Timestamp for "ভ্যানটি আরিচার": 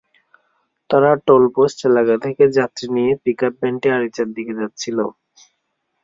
3.59-4.27